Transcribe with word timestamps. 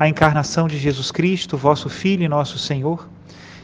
a 0.00 0.08
encarnação 0.08 0.66
de 0.66 0.78
Jesus 0.78 1.12
Cristo, 1.12 1.58
vosso 1.58 1.90
Filho 1.90 2.24
e 2.24 2.28
nosso 2.28 2.58
Senhor, 2.58 3.06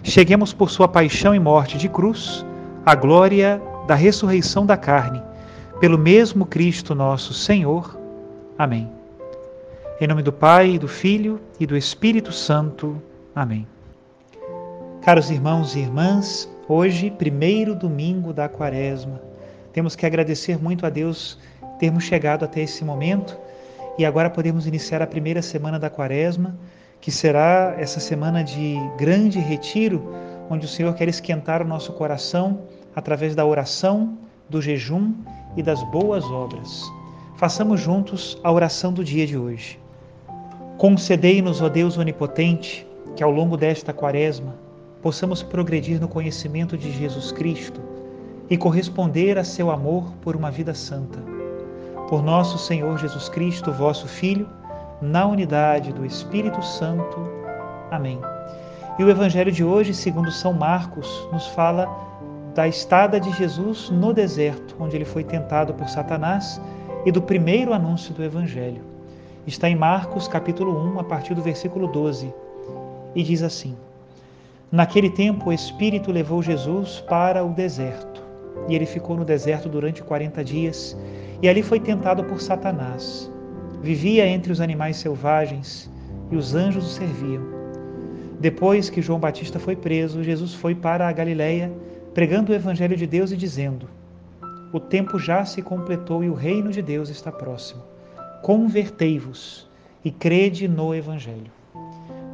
cheguemos 0.02 0.52
por 0.52 0.68
sua 0.68 0.86
paixão 0.86 1.34
e 1.34 1.38
morte 1.38 1.78
de 1.78 1.88
cruz 1.88 2.44
à 2.84 2.94
glória 2.94 3.58
da 3.86 3.94
ressurreição 3.94 4.66
da 4.66 4.76
carne, 4.76 5.22
pelo 5.80 5.96
mesmo 5.96 6.44
Cristo 6.44 6.94
nosso 6.94 7.32
Senhor. 7.32 7.98
Amém. 8.58 8.86
Em 9.98 10.06
nome 10.06 10.22
do 10.22 10.30
Pai, 10.30 10.78
do 10.78 10.86
Filho 10.86 11.40
e 11.58 11.64
do 11.64 11.74
Espírito 11.74 12.32
Santo. 12.32 13.00
Amém. 13.34 13.66
Caros 15.00 15.30
irmãos 15.30 15.74
e 15.74 15.78
irmãs, 15.78 16.46
hoje, 16.68 17.10
primeiro 17.10 17.74
domingo 17.74 18.34
da 18.34 18.46
quaresma, 18.46 19.22
temos 19.72 19.96
que 19.96 20.04
agradecer 20.04 20.62
muito 20.62 20.84
a 20.84 20.90
Deus 20.90 21.38
termos 21.78 22.04
chegado 22.04 22.44
até 22.44 22.60
esse 22.60 22.84
momento 22.84 23.38
e 23.98 24.04
agora 24.04 24.28
podemos 24.28 24.66
iniciar 24.66 25.00
a 25.00 25.06
primeira 25.06 25.40
semana 25.40 25.78
da 25.78 25.88
Quaresma, 25.88 26.56
que 27.00 27.10
será 27.10 27.74
essa 27.78 27.98
semana 27.98 28.44
de 28.44 28.76
grande 28.98 29.38
retiro, 29.38 30.12
onde 30.50 30.66
o 30.66 30.68
Senhor 30.68 30.94
quer 30.94 31.08
esquentar 31.08 31.62
o 31.62 31.66
nosso 31.66 31.92
coração 31.92 32.60
através 32.94 33.34
da 33.34 33.44
oração, 33.44 34.18
do 34.48 34.60
jejum 34.60 35.14
e 35.56 35.62
das 35.62 35.82
boas 35.84 36.24
obras. 36.24 36.82
Façamos 37.36 37.80
juntos 37.80 38.38
a 38.42 38.52
oração 38.52 38.92
do 38.92 39.02
dia 39.02 39.26
de 39.26 39.36
hoje. 39.36 39.78
Concedei-nos, 40.78 41.62
ó 41.62 41.68
Deus 41.68 41.96
onipotente, 41.96 42.86
que 43.14 43.22
ao 43.22 43.30
longo 43.30 43.56
desta 43.56 43.92
Quaresma 43.92 44.54
possamos 45.00 45.42
progredir 45.42 46.00
no 46.00 46.08
conhecimento 46.08 46.76
de 46.76 46.92
Jesus 46.92 47.32
Cristo 47.32 47.80
e 48.48 48.56
corresponder 48.56 49.38
a 49.38 49.44
seu 49.44 49.70
amor 49.70 50.12
por 50.20 50.36
uma 50.36 50.50
vida 50.50 50.74
santa 50.74 51.35
por 52.08 52.22
nosso 52.22 52.56
Senhor 52.58 52.96
Jesus 52.98 53.28
Cristo, 53.28 53.72
vosso 53.72 54.06
Filho, 54.06 54.48
na 55.00 55.26
unidade 55.26 55.92
do 55.92 56.04
Espírito 56.04 56.62
Santo. 56.64 57.18
Amém. 57.90 58.20
E 58.98 59.04
o 59.04 59.10
Evangelho 59.10 59.52
de 59.52 59.64
hoje, 59.64 59.92
segundo 59.92 60.30
São 60.30 60.52
Marcos, 60.52 61.28
nos 61.32 61.46
fala 61.48 61.86
da 62.54 62.66
estada 62.66 63.20
de 63.20 63.30
Jesus 63.32 63.90
no 63.90 64.12
deserto, 64.12 64.74
onde 64.80 64.96
ele 64.96 65.04
foi 65.04 65.22
tentado 65.22 65.74
por 65.74 65.88
Satanás, 65.88 66.60
e 67.04 67.12
do 67.12 67.20
primeiro 67.20 67.74
anúncio 67.74 68.14
do 68.14 68.24
Evangelho. 68.24 68.82
Está 69.46 69.68
em 69.68 69.76
Marcos, 69.76 70.26
capítulo 70.26 70.76
1, 70.94 71.00
a 71.00 71.04
partir 71.04 71.34
do 71.34 71.42
versículo 71.42 71.86
12, 71.86 72.32
e 73.14 73.22
diz 73.22 73.42
assim: 73.42 73.76
Naquele 74.72 75.10
tempo 75.10 75.50
o 75.50 75.52
Espírito 75.52 76.10
levou 76.10 76.42
Jesus 76.42 77.00
para 77.08 77.44
o 77.44 77.50
deserto, 77.50 78.15
e 78.68 78.74
ele 78.74 78.86
ficou 78.86 79.16
no 79.16 79.24
deserto 79.24 79.68
durante 79.68 80.02
40 80.02 80.42
dias 80.44 80.96
e 81.42 81.48
ali 81.48 81.62
foi 81.62 81.78
tentado 81.78 82.24
por 82.24 82.40
Satanás. 82.40 83.30
Vivia 83.82 84.26
entre 84.26 84.52
os 84.52 84.60
animais 84.60 84.96
selvagens 84.96 85.90
e 86.30 86.36
os 86.36 86.54
anjos 86.54 86.86
o 86.86 86.88
serviam. 86.88 87.44
Depois 88.40 88.90
que 88.90 89.02
João 89.02 89.18
Batista 89.18 89.58
foi 89.58 89.76
preso, 89.76 90.22
Jesus 90.22 90.54
foi 90.54 90.74
para 90.74 91.08
a 91.08 91.12
Galiléia, 91.12 91.72
pregando 92.12 92.52
o 92.52 92.54
evangelho 92.54 92.96
de 92.96 93.06
Deus 93.06 93.32
e 93.32 93.36
dizendo: 93.36 93.88
O 94.72 94.80
tempo 94.80 95.18
já 95.18 95.44
se 95.44 95.62
completou 95.62 96.24
e 96.24 96.28
o 96.28 96.34
reino 96.34 96.70
de 96.70 96.82
Deus 96.82 97.08
está 97.08 97.30
próximo. 97.30 97.82
Convertei-vos 98.42 99.68
e 100.04 100.10
crede 100.10 100.68
no 100.68 100.94
evangelho. 100.94 101.50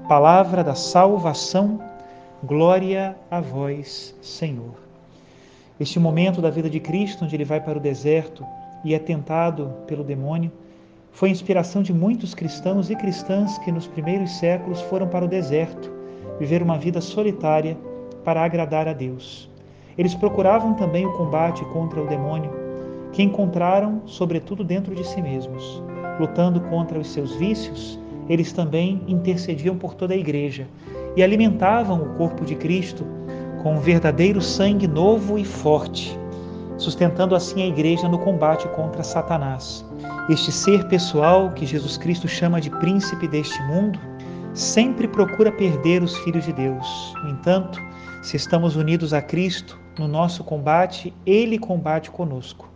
Palavra 0.08 0.64
da 0.64 0.74
salvação, 0.74 1.80
glória 2.42 3.16
a 3.30 3.40
vós, 3.40 4.14
Senhor. 4.20 4.74
Este 5.82 5.98
momento 5.98 6.40
da 6.40 6.48
vida 6.48 6.70
de 6.70 6.78
Cristo, 6.78 7.24
onde 7.24 7.34
ele 7.34 7.44
vai 7.44 7.60
para 7.60 7.76
o 7.76 7.80
deserto, 7.80 8.46
e 8.84 8.94
é 8.94 9.00
tentado 9.00 9.72
pelo 9.84 10.04
demônio, 10.04 10.52
foi 11.10 11.28
inspiração 11.28 11.82
de 11.82 11.92
muitos 11.92 12.36
cristãos 12.36 12.88
e 12.88 12.94
cristãs 12.94 13.58
que 13.58 13.72
nos 13.72 13.88
primeiros 13.88 14.30
séculos 14.38 14.80
foram 14.82 15.08
para 15.08 15.24
o 15.24 15.28
deserto 15.28 15.90
viver 16.38 16.62
uma 16.62 16.78
vida 16.78 17.00
solitária 17.00 17.76
para 18.24 18.44
agradar 18.44 18.86
a 18.86 18.92
Deus. 18.92 19.50
Eles 19.98 20.14
procuravam 20.14 20.74
também 20.74 21.04
o 21.04 21.14
combate 21.14 21.64
contra 21.72 22.00
o 22.00 22.06
demônio, 22.06 22.52
que 23.10 23.24
encontraram, 23.24 24.02
sobretudo, 24.06 24.62
dentro 24.62 24.94
de 24.94 25.04
si 25.04 25.20
mesmos. 25.20 25.82
Lutando 26.20 26.60
contra 26.60 26.96
os 26.96 27.08
seus 27.08 27.34
vícios, 27.34 27.98
eles 28.28 28.52
também 28.52 29.02
intercediam 29.08 29.76
por 29.76 29.94
toda 29.94 30.14
a 30.14 30.16
igreja 30.16 30.68
e 31.16 31.24
alimentavam 31.24 32.00
o 32.00 32.14
corpo 32.14 32.44
de 32.44 32.54
Cristo 32.54 33.04
com 33.62 33.74
um 33.74 33.80
verdadeiro 33.80 34.40
sangue 34.40 34.86
novo 34.86 35.38
e 35.38 35.44
forte 35.44 36.18
sustentando 36.82 37.34
assim 37.36 37.62
a 37.62 37.66
igreja 37.66 38.08
no 38.08 38.18
combate 38.18 38.66
contra 38.68 39.04
Satanás. 39.04 39.84
Este 40.28 40.50
ser 40.50 40.86
pessoal 40.88 41.52
que 41.52 41.64
Jesus 41.64 41.96
Cristo 41.96 42.26
chama 42.26 42.60
de 42.60 42.70
príncipe 42.70 43.28
deste 43.28 43.62
mundo 43.62 43.98
sempre 44.52 45.06
procura 45.06 45.52
perder 45.52 46.02
os 46.02 46.16
filhos 46.18 46.44
de 46.44 46.52
Deus. 46.52 47.14
No 47.22 47.30
entanto, 47.30 47.80
se 48.22 48.36
estamos 48.36 48.76
unidos 48.76 49.14
a 49.14 49.22
Cristo 49.22 49.78
no 49.98 50.08
nosso 50.08 50.42
combate, 50.42 51.14
ele 51.24 51.58
combate 51.58 52.10
conosco 52.10 52.68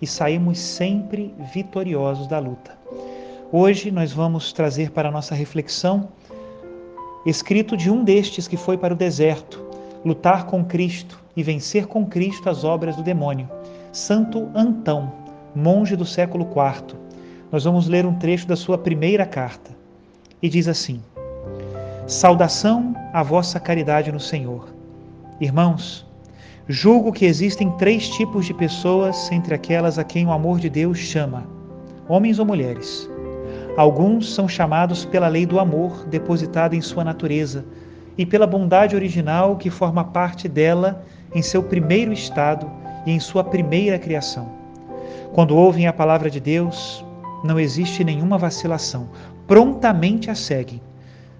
e 0.00 0.06
saímos 0.06 0.58
sempre 0.58 1.34
vitoriosos 1.52 2.26
da 2.28 2.38
luta. 2.38 2.78
Hoje 3.50 3.90
nós 3.90 4.12
vamos 4.12 4.52
trazer 4.52 4.90
para 4.90 5.08
a 5.08 5.12
nossa 5.12 5.34
reflexão 5.34 6.08
escrito 7.26 7.76
de 7.76 7.90
um 7.90 8.04
destes 8.04 8.46
que 8.46 8.56
foi 8.56 8.78
para 8.78 8.94
o 8.94 8.96
deserto 8.96 9.67
lutar 10.04 10.46
com 10.46 10.64
Cristo 10.64 11.22
e 11.36 11.42
vencer 11.42 11.86
com 11.86 12.06
Cristo 12.06 12.48
as 12.48 12.64
obras 12.64 12.96
do 12.96 13.02
demônio. 13.02 13.48
Santo 13.92 14.48
Antão, 14.54 15.12
monge 15.54 15.96
do 15.96 16.04
século 16.04 16.44
IV. 16.44 16.96
Nós 17.50 17.64
vamos 17.64 17.88
ler 17.88 18.06
um 18.06 18.14
trecho 18.14 18.46
da 18.46 18.56
sua 18.56 18.78
primeira 18.78 19.24
carta. 19.24 19.70
E 20.42 20.48
diz 20.48 20.68
assim: 20.68 21.02
Saudação 22.06 22.94
à 23.12 23.22
vossa 23.22 23.58
caridade 23.58 24.12
no 24.12 24.20
Senhor. 24.20 24.68
Irmãos, 25.40 26.06
julgo 26.68 27.12
que 27.12 27.24
existem 27.24 27.70
três 27.72 28.08
tipos 28.08 28.46
de 28.46 28.54
pessoas 28.54 29.30
entre 29.32 29.54
aquelas 29.54 29.98
a 29.98 30.04
quem 30.04 30.26
o 30.26 30.32
amor 30.32 30.58
de 30.58 30.68
Deus 30.68 30.98
chama: 30.98 31.46
homens 32.08 32.38
ou 32.38 32.46
mulheres. 32.46 33.08
Alguns 33.76 34.34
são 34.34 34.48
chamados 34.48 35.04
pela 35.04 35.28
lei 35.28 35.46
do 35.46 35.60
amor 35.60 36.04
depositada 36.06 36.74
em 36.74 36.80
sua 36.80 37.04
natureza 37.04 37.64
e 38.18 38.26
pela 38.26 38.46
bondade 38.46 38.96
original 38.96 39.56
que 39.56 39.70
forma 39.70 40.02
parte 40.02 40.48
dela 40.48 41.04
em 41.32 41.40
seu 41.40 41.62
primeiro 41.62 42.12
estado 42.12 42.68
e 43.06 43.12
em 43.12 43.20
sua 43.20 43.44
primeira 43.44 43.98
criação. 43.98 44.48
Quando 45.32 45.56
ouvem 45.56 45.86
a 45.86 45.92
palavra 45.92 46.28
de 46.28 46.40
Deus, 46.40 47.04
não 47.44 47.60
existe 47.60 48.02
nenhuma 48.02 48.36
vacilação, 48.36 49.08
prontamente 49.46 50.30
a 50.30 50.34
seguem. 50.34 50.82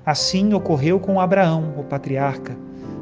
Assim 0.07 0.55
ocorreu 0.55 1.01
com 1.01 1.21
Abraão, 1.21 1.75
o 1.77 1.83
patriarca. 1.83 2.57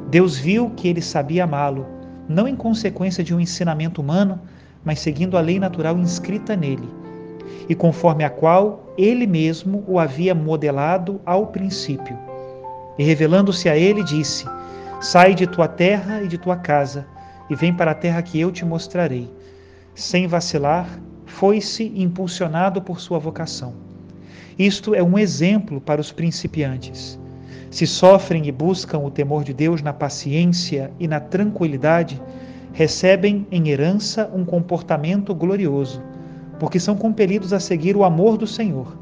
Deus 0.09 0.37
viu 0.37 0.71
que 0.71 0.87
ele 0.87 1.01
sabia 1.01 1.43
amá-lo, 1.43 1.85
não 2.27 2.47
em 2.47 2.55
consequência 2.55 3.23
de 3.23 3.35
um 3.35 3.39
ensinamento 3.39 4.01
humano, 4.01 4.41
mas 4.83 4.99
seguindo 4.99 5.37
a 5.37 5.41
lei 5.41 5.59
natural 5.59 5.97
inscrita 5.97 6.55
nele, 6.55 6.89
e 7.69 7.75
conforme 7.75 8.23
a 8.23 8.29
qual 8.29 8.93
ele 8.97 9.27
mesmo 9.27 9.83
o 9.87 9.99
havia 9.99 10.33
modelado 10.33 11.21
ao 11.25 11.47
princípio. 11.47 12.17
E 12.97 13.03
revelando-se 13.03 13.69
a 13.69 13.77
ele, 13.77 14.03
disse: 14.03 14.45
Sai 14.99 15.35
de 15.35 15.45
tua 15.45 15.67
terra 15.67 16.23
e 16.23 16.27
de 16.27 16.37
tua 16.37 16.57
casa, 16.57 17.05
e 17.49 17.55
vem 17.55 17.73
para 17.73 17.91
a 17.91 17.95
terra 17.95 18.21
que 18.21 18.39
eu 18.39 18.51
te 18.51 18.65
mostrarei. 18.65 19.31
Sem 19.93 20.27
vacilar, 20.27 20.87
foi-se 21.25 21.91
impulsionado 21.95 22.81
por 22.81 22.99
sua 22.99 23.19
vocação. 23.19 23.73
Isto 24.57 24.95
é 24.95 25.03
um 25.03 25.19
exemplo 25.19 25.79
para 25.79 26.01
os 26.01 26.11
principiantes. 26.11 27.19
Se 27.69 27.85
sofrem 27.85 28.47
e 28.47 28.51
buscam 28.51 28.99
o 28.99 29.11
temor 29.11 29.43
de 29.43 29.53
Deus 29.53 29.81
na 29.81 29.93
paciência 29.93 30.91
e 30.99 31.07
na 31.07 31.19
tranquilidade, 31.19 32.19
recebem 32.73 33.45
em 33.51 33.69
herança 33.69 34.31
um 34.33 34.43
comportamento 34.43 35.35
glorioso, 35.35 36.01
porque 36.59 36.79
são 36.79 36.95
compelidos 36.95 37.53
a 37.53 37.59
seguir 37.59 37.95
o 37.95 38.03
amor 38.03 38.37
do 38.37 38.47
Senhor. 38.47 38.97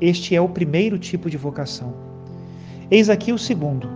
Este 0.00 0.36
é 0.36 0.40
o 0.40 0.48
primeiro 0.48 0.98
tipo 0.98 1.28
de 1.28 1.36
vocação. 1.36 2.05
Eis 2.88 3.10
aqui 3.10 3.32
o 3.32 3.38
segundo. 3.38 3.88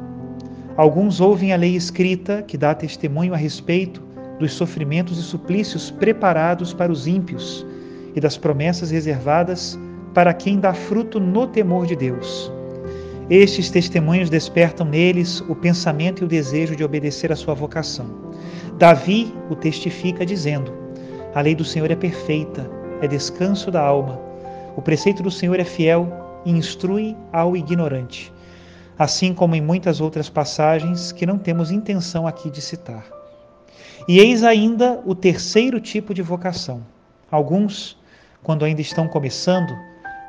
Alguns 0.76 1.20
ouvem 1.20 1.52
a 1.52 1.56
lei 1.56 1.76
escrita 1.76 2.42
que 2.42 2.58
dá 2.58 2.74
testemunho 2.74 3.32
a 3.32 3.36
respeito 3.36 4.02
dos 4.40 4.52
sofrimentos 4.52 5.16
e 5.16 5.22
suplícios 5.22 5.92
preparados 5.92 6.74
para 6.74 6.90
os 6.90 7.06
ímpios 7.06 7.64
e 8.16 8.20
das 8.20 8.36
promessas 8.36 8.90
reservadas 8.90 9.78
para 10.12 10.34
quem 10.34 10.58
dá 10.58 10.74
fruto 10.74 11.20
no 11.20 11.46
temor 11.46 11.86
de 11.86 11.94
Deus. 11.94 12.50
Estes 13.28 13.70
testemunhos 13.70 14.28
despertam 14.28 14.84
neles 14.84 15.40
o 15.42 15.54
pensamento 15.54 16.22
e 16.22 16.24
o 16.24 16.28
desejo 16.28 16.74
de 16.74 16.82
obedecer 16.82 17.30
à 17.30 17.36
sua 17.36 17.54
vocação. 17.54 18.06
Davi 18.76 19.32
o 19.48 19.54
testifica 19.54 20.26
dizendo: 20.26 20.72
A 21.32 21.40
lei 21.40 21.54
do 21.54 21.64
Senhor 21.64 21.92
é 21.92 21.96
perfeita, 21.96 22.68
é 23.00 23.06
descanso 23.06 23.70
da 23.70 23.80
alma. 23.80 24.18
O 24.76 24.82
preceito 24.82 25.22
do 25.22 25.30
Senhor 25.30 25.60
é 25.60 25.64
fiel 25.64 26.12
e 26.44 26.50
instrui 26.50 27.16
ao 27.32 27.56
ignorante. 27.56 28.32
Assim 29.00 29.32
como 29.32 29.56
em 29.56 29.62
muitas 29.62 29.98
outras 29.98 30.28
passagens 30.28 31.10
que 31.10 31.24
não 31.24 31.38
temos 31.38 31.70
intenção 31.70 32.26
aqui 32.26 32.50
de 32.50 32.60
citar. 32.60 33.02
E 34.06 34.18
eis 34.18 34.44
ainda 34.44 35.00
o 35.06 35.14
terceiro 35.14 35.80
tipo 35.80 36.12
de 36.12 36.20
vocação. 36.20 36.82
Alguns, 37.30 37.96
quando 38.42 38.62
ainda 38.62 38.82
estão 38.82 39.08
começando, 39.08 39.74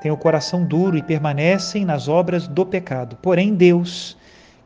têm 0.02 0.10
o 0.10 0.16
coração 0.16 0.64
duro 0.64 0.98
e 0.98 1.04
permanecem 1.04 1.84
nas 1.84 2.08
obras 2.08 2.48
do 2.48 2.66
pecado. 2.66 3.18
Porém, 3.22 3.54
Deus, 3.54 4.16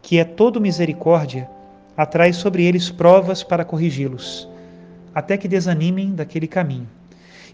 que 0.03 0.19
é 0.19 0.23
todo 0.23 0.61
misericórdia, 0.61 1.49
atrai 1.97 2.31
sobre 2.31 2.63
eles 2.63 2.91
provas 2.91 3.41
para 3.41 3.65
corrigi-los, 3.65 4.47
até 5.15 5.35
que 5.35 5.47
desanimem 5.47 6.13
daquele 6.13 6.47
caminho. 6.47 6.87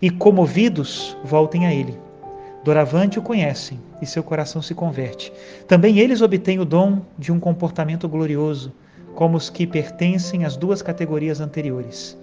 E 0.01 0.09
comovidos, 0.09 1.15
voltem 1.23 1.65
a 1.65 1.73
Ele. 1.73 1.97
Doravante 2.63 3.17
o 3.17 3.21
conhecem 3.21 3.79
e 4.01 4.05
seu 4.05 4.23
coração 4.23 4.61
se 4.61 4.75
converte. 4.75 5.33
Também 5.67 5.97
eles 5.97 6.21
obtêm 6.21 6.59
o 6.59 6.65
dom 6.65 7.01
de 7.17 7.31
um 7.31 7.39
comportamento 7.39 8.07
glorioso, 8.07 8.71
como 9.15 9.37
os 9.37 9.49
que 9.49 9.65
pertencem 9.65 10.45
às 10.45 10.55
duas 10.55 10.81
categorias 10.81 11.41
anteriores. 11.41 12.17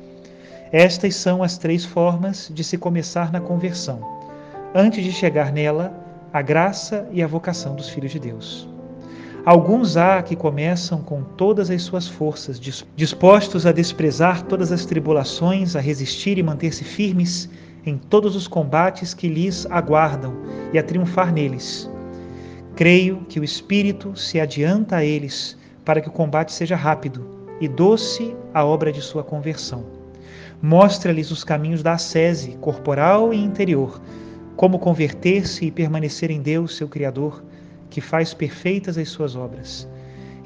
Estas 0.70 1.16
são 1.16 1.42
as 1.42 1.58
três 1.58 1.84
formas 1.84 2.50
de 2.54 2.62
se 2.62 2.78
começar 2.78 3.32
na 3.32 3.40
conversão 3.40 4.18
antes 4.74 5.02
de 5.02 5.12
chegar 5.12 5.52
nela 5.52 5.92
a 6.32 6.42
graça 6.42 7.08
e 7.10 7.22
a 7.22 7.26
vocação 7.26 7.74
dos 7.74 7.88
filhos 7.88 8.12
de 8.12 8.18
Deus. 8.18 8.68
Alguns 9.44 9.96
há 9.96 10.22
que 10.22 10.36
começam 10.36 11.00
com 11.00 11.22
todas 11.22 11.70
as 11.70 11.82
suas 11.82 12.06
forças, 12.06 12.60
dispostos 12.94 13.64
a 13.64 13.72
desprezar 13.72 14.42
todas 14.42 14.70
as 14.70 14.84
tribulações, 14.84 15.74
a 15.74 15.80
resistir 15.80 16.36
e 16.36 16.42
manter-se 16.42 16.84
firmes 16.84 17.48
em 17.88 17.96
todos 17.96 18.36
os 18.36 18.46
combates 18.46 19.14
que 19.14 19.28
lhes 19.28 19.66
aguardam 19.70 20.34
e 20.72 20.78
a 20.78 20.82
triunfar 20.82 21.32
neles. 21.32 21.90
Creio 22.76 23.24
que 23.28 23.40
o 23.40 23.44
Espírito 23.44 24.14
se 24.16 24.38
adianta 24.38 24.96
a 24.96 25.04
eles 25.04 25.56
para 25.84 26.00
que 26.00 26.08
o 26.08 26.12
combate 26.12 26.52
seja 26.52 26.76
rápido 26.76 27.26
e 27.60 27.66
doce 27.66 28.36
a 28.54 28.64
obra 28.64 28.92
de 28.92 29.00
sua 29.00 29.24
conversão. 29.24 29.84
Mostra-lhes 30.62 31.30
os 31.30 31.42
caminhos 31.42 31.82
da 31.82 31.94
ascese 31.94 32.56
corporal 32.60 33.32
e 33.32 33.42
interior, 33.42 34.00
como 34.56 34.78
converter-se 34.78 35.66
e 35.66 35.70
permanecer 35.70 36.30
em 36.30 36.42
Deus, 36.42 36.76
seu 36.76 36.88
Criador, 36.88 37.42
que 37.88 38.00
faz 38.00 38.34
perfeitas 38.34 38.98
as 38.98 39.08
suas 39.08 39.34
obras. 39.34 39.88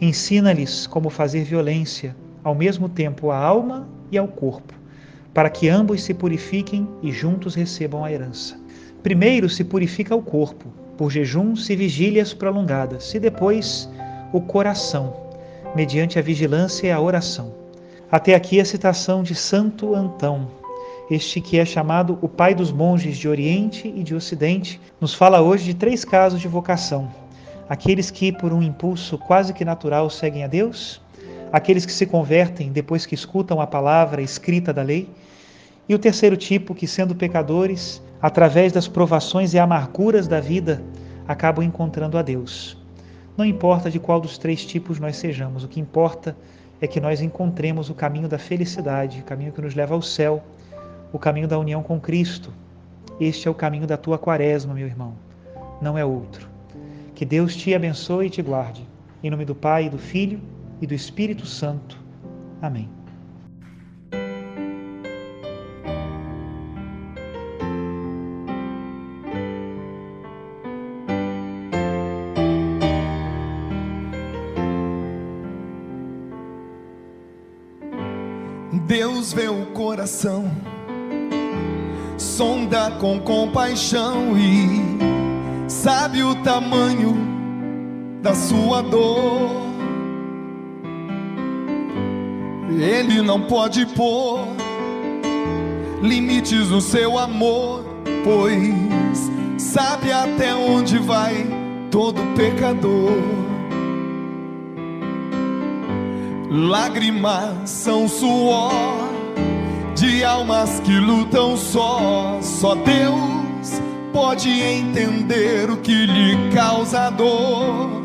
Ensina-lhes 0.00 0.86
como 0.86 1.10
fazer 1.10 1.44
violência, 1.44 2.14
ao 2.44 2.54
mesmo 2.54 2.88
tempo 2.88 3.30
à 3.30 3.38
alma 3.38 3.88
e 4.10 4.18
ao 4.18 4.28
corpo, 4.28 4.74
para 5.34 5.50
que 5.50 5.68
ambos 5.68 6.02
se 6.02 6.12
purifiquem 6.12 6.88
e 7.02 7.10
juntos 7.10 7.54
recebam 7.54 8.04
a 8.04 8.12
herança. 8.12 8.60
Primeiro 9.02 9.48
se 9.48 9.64
purifica 9.64 10.14
o 10.14 10.22
corpo, 10.22 10.68
por 10.96 11.10
jejuns 11.10 11.68
e 11.70 11.76
vigílias 11.76 12.34
prolongadas, 12.34 13.14
e 13.14 13.18
depois 13.18 13.88
o 14.32 14.40
coração, 14.40 15.16
mediante 15.74 16.18
a 16.18 16.22
vigilância 16.22 16.86
e 16.86 16.90
a 16.90 17.00
oração. 17.00 17.54
Até 18.10 18.34
aqui 18.34 18.60
a 18.60 18.64
citação 18.64 19.22
de 19.22 19.34
Santo 19.34 19.94
Antão, 19.94 20.48
este 21.10 21.40
que 21.40 21.58
é 21.58 21.64
chamado 21.64 22.18
o 22.22 22.28
pai 22.28 22.54
dos 22.54 22.70
monges 22.70 23.16
de 23.16 23.28
Oriente 23.28 23.92
e 23.94 24.02
de 24.02 24.14
Ocidente, 24.14 24.80
nos 25.00 25.14
fala 25.14 25.40
hoje 25.40 25.64
de 25.64 25.74
três 25.74 26.04
casos 26.04 26.40
de 26.40 26.46
vocação: 26.46 27.10
aqueles 27.68 28.10
que, 28.10 28.30
por 28.30 28.52
um 28.52 28.62
impulso 28.62 29.18
quase 29.18 29.52
que 29.52 29.64
natural, 29.64 30.08
seguem 30.10 30.44
a 30.44 30.46
Deus, 30.46 31.00
aqueles 31.50 31.84
que 31.84 31.92
se 31.92 32.06
convertem 32.06 32.70
depois 32.70 33.04
que 33.04 33.14
escutam 33.14 33.60
a 33.60 33.66
palavra 33.66 34.22
escrita 34.22 34.72
da 34.72 34.82
lei, 34.82 35.08
e 35.88 35.94
o 35.94 35.98
terceiro 35.98 36.36
tipo, 36.36 36.74
que, 36.74 36.86
sendo 36.86 37.14
pecadores, 37.14 38.02
através 38.20 38.72
das 38.72 38.86
provações 38.86 39.54
e 39.54 39.58
amarguras 39.58 40.28
da 40.28 40.40
vida, 40.40 40.82
acabam 41.26 41.64
encontrando 41.64 42.16
a 42.16 42.22
Deus. 42.22 42.76
Não 43.36 43.44
importa 43.44 43.90
de 43.90 43.98
qual 43.98 44.20
dos 44.20 44.38
três 44.38 44.64
tipos 44.64 45.00
nós 45.00 45.16
sejamos, 45.16 45.64
o 45.64 45.68
que 45.68 45.80
importa 45.80 46.36
é 46.80 46.86
que 46.86 47.00
nós 47.00 47.20
encontremos 47.20 47.90
o 47.90 47.94
caminho 47.94 48.28
da 48.28 48.38
felicidade, 48.38 49.20
o 49.20 49.24
caminho 49.24 49.52
que 49.52 49.60
nos 49.60 49.74
leva 49.74 49.94
ao 49.94 50.02
céu 50.02 50.42
o 51.12 51.18
caminho 51.18 51.46
da 51.46 51.58
união 51.58 51.82
com 51.82 52.00
Cristo. 52.00 52.52
Este 53.20 53.46
é 53.46 53.50
o 53.50 53.54
caminho 53.54 53.86
da 53.86 53.96
tua 53.96 54.18
quaresma, 54.18 54.74
meu 54.74 54.86
irmão, 54.86 55.14
não 55.80 55.96
é 55.98 56.04
outro. 56.04 56.48
Que 57.14 57.24
Deus 57.24 57.54
te 57.54 57.74
abençoe 57.74 58.26
e 58.26 58.30
te 58.30 58.42
guarde. 58.42 58.86
Em 59.22 59.30
nome 59.30 59.44
do 59.44 59.54
Pai, 59.54 59.88
do 59.88 59.98
Filho 59.98 60.40
e 60.80 60.86
do 60.86 60.94
Espírito 60.94 61.46
Santo. 61.46 61.96
Amém. 62.60 63.01
Deus 78.94 79.32
vê 79.32 79.48
o 79.48 79.64
coração 79.72 80.50
sonda 82.18 82.90
com 83.00 83.18
compaixão 83.20 84.36
e 84.36 85.66
sabe 85.66 86.22
o 86.22 86.34
tamanho 86.42 87.16
da 88.20 88.34
sua 88.34 88.82
dor. 88.82 89.50
Ele 92.68 93.22
não 93.22 93.40
pode 93.40 93.86
pôr 93.86 94.40
limites 96.02 96.68
no 96.68 96.82
seu 96.82 97.18
amor, 97.18 97.86
pois 98.22 99.30
sabe 99.56 100.12
até 100.12 100.54
onde 100.54 100.98
vai 100.98 101.46
todo 101.90 102.20
pecador. 102.36 103.41
Lágrimas 106.54 107.70
são 107.70 108.06
suor 108.06 108.74
de 109.96 110.22
almas 110.22 110.80
que 110.80 110.92
lutam 110.98 111.56
só. 111.56 112.38
Só 112.42 112.74
Deus 112.74 113.80
pode 114.12 114.50
entender 114.50 115.70
o 115.70 115.78
que 115.78 116.04
lhe 116.04 116.50
causa 116.54 117.08
dor. 117.08 118.02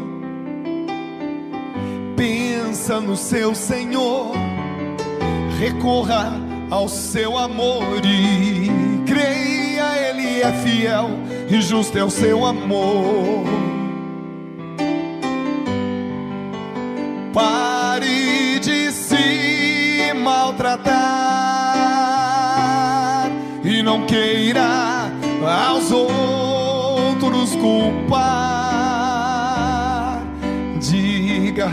Pensa 2.16 3.01
no 3.01 3.18
seu 3.18 3.54
Senhor, 3.54 4.32
recorra 5.60 6.32
ao 6.72 6.88
seu 6.88 7.38
amor 7.38 8.00
e 8.06 8.72
creia, 9.06 10.10
Ele 10.10 10.42
é 10.42 10.54
fiel 10.63 11.10
e 11.50 11.60
justo 11.60 11.98
é 11.98 12.04
o 12.04 12.10
seu 12.10 12.46
amor. 12.46 13.76
queira 24.17 25.12
aos 25.45 25.91
outros 25.91 27.55
culpar. 27.55 28.17
Diga 30.79 31.71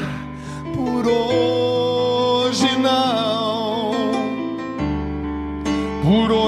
por 0.74 1.06
hoje 1.06 2.68
não, 2.78 3.92
por 6.02 6.30
hoje. 6.30 6.43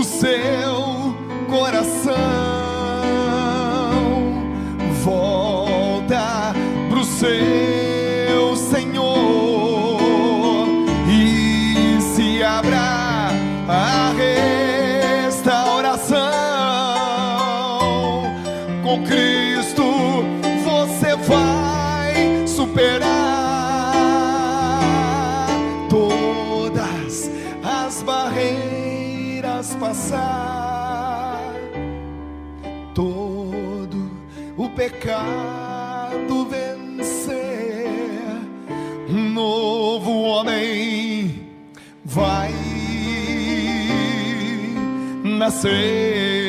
o 0.00 0.04
seu 0.04 0.69
todo 32.94 34.10
o 34.56 34.68
pecado 34.70 36.46
vencer. 36.46 37.88
Um 39.08 39.30
novo 39.30 40.22
homem 40.22 41.48
vai 42.04 42.52
nascer. 45.24 46.39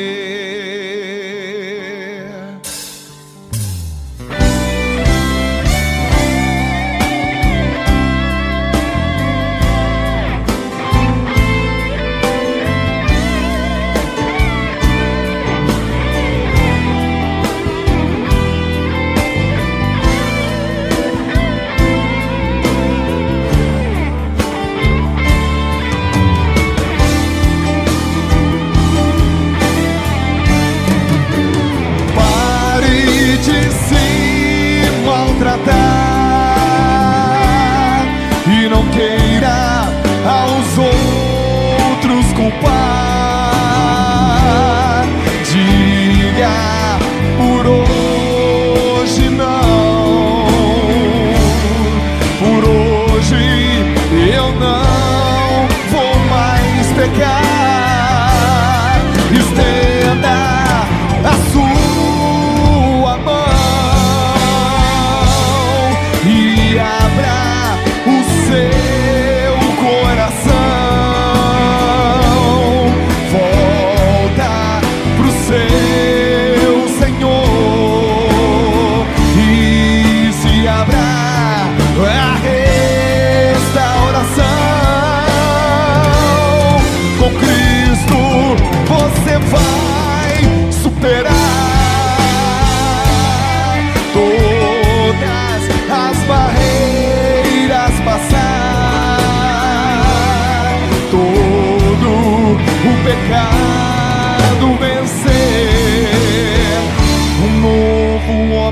pecar. 57.02 57.61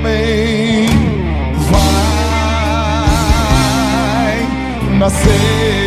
homem 0.00 0.86
vai 1.68 1.88
nascer. 4.98 5.79